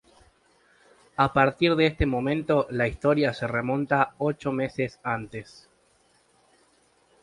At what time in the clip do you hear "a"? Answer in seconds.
1.15-1.31